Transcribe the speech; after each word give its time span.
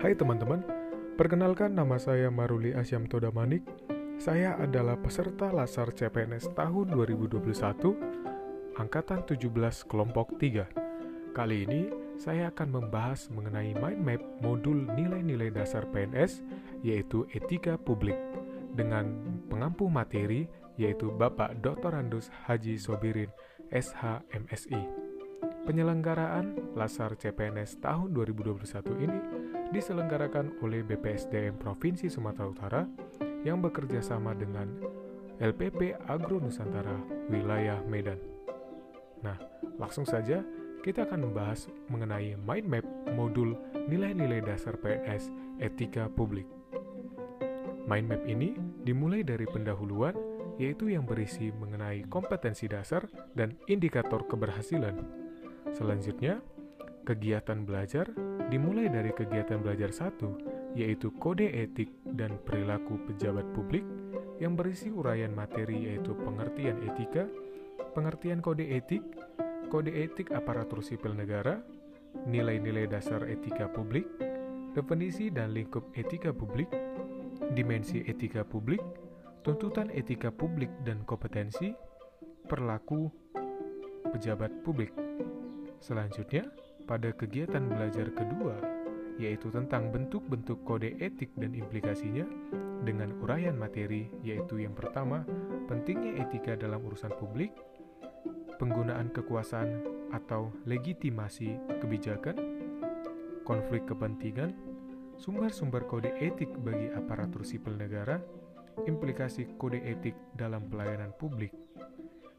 Hai 0.00 0.16
teman-teman, 0.16 0.64
perkenalkan 1.20 1.76
nama 1.76 2.00
saya 2.00 2.32
Maruli 2.32 2.72
Asyam 2.72 3.04
Todamanik. 3.04 3.60
Saya 4.16 4.56
adalah 4.56 4.96
peserta 4.96 5.52
Lasar 5.52 5.92
CPNS 5.92 6.56
tahun 6.56 6.96
2021, 6.96 8.80
Angkatan 8.80 9.28
17 9.28 9.44
Kelompok 9.84 10.40
3. 10.40 11.36
Kali 11.36 11.68
ini 11.68 11.92
saya 12.16 12.48
akan 12.48 12.80
membahas 12.80 13.28
mengenai 13.28 13.76
mind 13.76 14.00
map 14.00 14.24
modul 14.40 14.88
nilai-nilai 14.88 15.52
dasar 15.52 15.84
PNS, 15.92 16.40
yaitu 16.80 17.28
etika 17.36 17.76
publik, 17.76 18.16
dengan 18.72 19.04
pengampu 19.52 19.84
materi, 19.92 20.48
yaitu 20.80 21.12
Bapak 21.12 21.60
Dr. 21.60 21.92
Andus 21.92 22.32
Haji 22.48 22.80
Sobirin, 22.80 23.28
SHMSI. 23.68 24.80
Penyelenggaraan 25.68 26.72
Lasar 26.72 27.20
CPNS 27.20 27.84
tahun 27.84 28.16
2021 28.16 28.64
ini 29.04 29.39
diselenggarakan 29.70 30.58
oleh 30.62 30.82
BPSDM 30.82 31.58
Provinsi 31.58 32.10
Sumatera 32.10 32.46
Utara 32.50 32.82
yang 33.46 33.62
bekerja 33.62 34.02
sama 34.02 34.36
dengan 34.36 34.68
LPP 35.40 35.96
Agro 36.04 36.36
Nusantara 36.42 37.00
Wilayah 37.32 37.80
Medan. 37.88 38.20
Nah, 39.24 39.40
langsung 39.80 40.04
saja 40.04 40.44
kita 40.80 41.08
akan 41.08 41.30
membahas 41.30 41.68
mengenai 41.88 42.36
mind 42.40 42.66
map 42.68 42.86
modul 43.16 43.56
nilai-nilai 43.88 44.44
dasar 44.44 44.76
PNS 44.80 45.32
etika 45.60 46.08
publik. 46.12 46.48
Mind 47.88 48.08
map 48.08 48.22
ini 48.28 48.56
dimulai 48.84 49.24
dari 49.24 49.48
pendahuluan 49.48 50.12
yaitu 50.60 50.92
yang 50.92 51.08
berisi 51.08 51.48
mengenai 51.56 52.04
kompetensi 52.12 52.68
dasar 52.68 53.08
dan 53.32 53.56
indikator 53.64 54.28
keberhasilan. 54.28 55.00
Selanjutnya, 55.72 56.44
kegiatan 57.10 57.66
belajar 57.66 58.06
dimulai 58.54 58.86
dari 58.86 59.10
kegiatan 59.10 59.58
belajar 59.58 59.90
satu, 59.90 60.38
yaitu 60.78 61.10
kode 61.18 61.50
etik 61.50 61.90
dan 62.06 62.38
perilaku 62.46 63.02
pejabat 63.10 63.42
publik 63.50 63.82
yang 64.38 64.54
berisi 64.54 64.94
uraian 64.94 65.34
materi 65.34 65.90
yaitu 65.90 66.14
pengertian 66.14 66.78
etika, 66.86 67.26
pengertian 67.98 68.38
kode 68.38 68.62
etik, 68.62 69.02
kode 69.74 69.90
etik 69.90 70.30
aparatur 70.30 70.86
sipil 70.86 71.18
negara, 71.18 71.58
nilai-nilai 72.30 72.86
dasar 72.86 73.26
etika 73.26 73.66
publik, 73.66 74.06
definisi 74.78 75.34
dan 75.34 75.50
lingkup 75.50 75.90
etika 75.98 76.30
publik, 76.30 76.70
dimensi 77.58 78.06
etika 78.06 78.46
publik, 78.46 78.78
tuntutan 79.42 79.90
etika 79.90 80.30
publik 80.30 80.70
dan 80.86 81.02
kompetensi, 81.02 81.74
perlaku 82.46 83.10
pejabat 84.14 84.62
publik. 84.62 84.94
Selanjutnya, 85.80 86.44
pada 86.90 87.14
kegiatan 87.14 87.70
belajar 87.70 88.10
kedua, 88.10 88.58
yaitu 89.14 89.46
tentang 89.54 89.94
bentuk-bentuk 89.94 90.58
kode 90.66 90.98
etik 90.98 91.30
dan 91.38 91.54
implikasinya, 91.54 92.26
dengan 92.82 93.14
uraian 93.22 93.54
materi, 93.54 94.10
yaitu 94.26 94.66
yang 94.66 94.74
pertama, 94.74 95.22
pentingnya 95.70 96.26
etika 96.26 96.58
dalam 96.58 96.82
urusan 96.82 97.14
publik, 97.14 97.54
penggunaan 98.58 99.06
kekuasaan 99.14 99.86
atau 100.10 100.50
legitimasi 100.66 101.62
kebijakan, 101.78 102.34
konflik 103.46 103.86
kepentingan, 103.86 104.50
sumber-sumber 105.14 105.86
kode 105.86 106.10
etik 106.18 106.50
bagi 106.66 106.90
aparatur 106.90 107.46
sipil 107.46 107.78
negara, 107.78 108.18
implikasi 108.90 109.46
kode 109.62 109.78
etik 109.78 110.18
dalam 110.34 110.66
pelayanan 110.66 111.14
publik. 111.14 111.54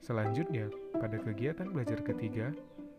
Selanjutnya, 0.00 0.72
pada 0.96 1.20
kegiatan 1.20 1.68
belajar 1.68 2.00
ketiga, 2.00 2.54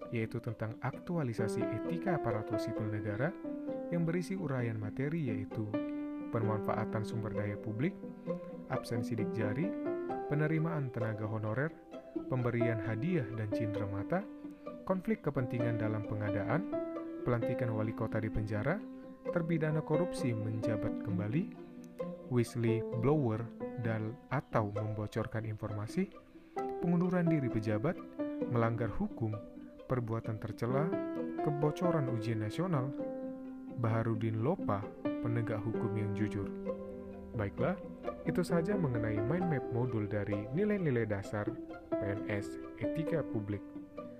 yaitu 0.09 0.41
tentang 0.41 0.77
aktualisasi 0.81 1.61
etika 1.61 2.17
aparatur 2.17 2.57
sipil 2.57 2.89
negara 2.89 3.29
yang 3.93 4.05
berisi 4.05 4.33
uraian 4.33 4.77
materi 4.77 5.29
yaitu 5.29 5.65
pemanfaatan 6.29 7.01
sumber 7.01 7.33
daya 7.33 7.57
publik, 7.57 7.93
absen 8.69 9.01
sidik 9.01 9.29
jari, 9.33 9.65
penerimaan 10.29 10.93
tenaga 10.93 11.25
honorer, 11.25 11.73
pemberian 12.29 12.77
hadiah 12.85 13.25
dan 13.33 13.49
cindera 13.49 13.89
mata, 13.89 14.21
konflik 14.85 15.25
kepentingan 15.25 15.81
dalam 15.81 16.05
pengadaan, 16.05 16.69
pelantikan 17.25 17.73
wali 17.73 17.93
kota 17.97 18.21
di 18.21 18.29
penjara, 18.29 18.77
terpidana 19.33 19.81
korupsi 19.81 20.33
menjabat 20.33 21.01
kembali, 21.05 21.43
Weasley 22.29 22.85
blower 23.01 23.41
dan 23.81 24.13
atau 24.29 24.69
membocorkan 24.69 25.49
informasi, 25.49 26.13
pengunduran 26.81 27.25
diri 27.25 27.49
pejabat, 27.49 27.97
melanggar 28.53 28.93
hukum, 28.93 29.33
perbuatan 29.89 30.37
tercela, 30.37 30.85
kebocoran 31.41 32.13
ujian 32.13 32.45
nasional, 32.45 32.93
Baharudin 33.81 34.45
Lopa, 34.45 34.85
penegak 35.01 35.57
hukum 35.65 35.97
yang 35.97 36.13
jujur. 36.13 36.45
Baiklah, 37.33 37.73
itu 38.29 38.45
saja 38.45 38.77
mengenai 38.77 39.17
mind 39.17 39.49
map 39.49 39.65
modul 39.73 40.05
dari 40.05 40.45
nilai-nilai 40.53 41.09
dasar 41.09 41.49
PNS 41.89 42.61
Etika 42.77 43.25
Publik. 43.25 43.65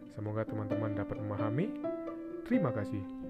Semoga 0.10 0.42
teman-teman 0.50 0.98
dapat 0.98 1.22
memahami. 1.22 1.70
Terima 2.50 2.74
kasih. 2.74 3.29